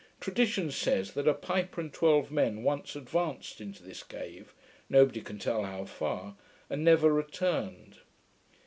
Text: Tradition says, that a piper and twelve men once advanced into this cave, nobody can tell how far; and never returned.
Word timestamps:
Tradition 0.19 0.71
says, 0.71 1.11
that 1.11 1.27
a 1.27 1.33
piper 1.35 1.79
and 1.79 1.93
twelve 1.93 2.31
men 2.31 2.63
once 2.63 2.95
advanced 2.95 3.61
into 3.61 3.83
this 3.83 4.01
cave, 4.01 4.55
nobody 4.89 5.21
can 5.21 5.37
tell 5.37 5.63
how 5.63 5.85
far; 5.85 6.37
and 6.71 6.83
never 6.83 7.13
returned. 7.13 7.99